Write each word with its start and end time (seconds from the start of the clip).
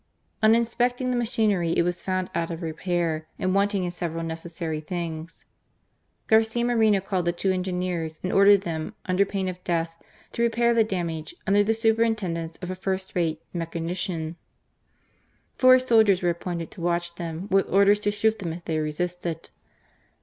On 0.41 0.55
inspecting 0.55 1.11
the 1.11 1.15
machinery 1.15 1.73
it 1.77 1.83
was 1.83 2.01
found 2.01 2.31
out 2.33 2.49
of 2.49 2.63
repair, 2.63 3.27
and 3.37 3.53
wanting 3.53 3.83
in 3.83 3.91
several 3.91 4.23
necessary 4.23 4.79
things. 4.79 5.45
Garcia 6.25 6.65
Moreno 6.65 6.99
called 6.99 7.25
the 7.25 7.31
two 7.31 7.51
engineers 7.51 8.19
and 8.23 8.33
ordered 8.33 8.61
them, 8.61 8.95
under 9.05 9.25
pain 9.27 9.47
of 9.47 9.63
death, 9.63 10.01
to 10.31 10.41
repair 10.41 10.73
the 10.73 10.83
damage 10.83 11.35
under 11.45 11.63
the 11.63 11.75
superintend 11.75 12.35
ance 12.35 12.57
of 12.63 12.71
a 12.71 12.75
first 12.75 13.13
rate 13.13 13.43
mechanician. 13.53 14.37
Four 15.53 15.77
soldiers 15.77 16.23
were 16.23 16.31
appointed 16.31 16.71
to 16.71 16.81
watch 16.81 17.13
them, 17.13 17.47
with 17.51 17.71
orders 17.71 17.99
to 17.99 18.09
shoot 18.09 18.39
them 18.39 18.53
if 18.53 18.65
they 18.65 18.79
resisted. 18.79 19.51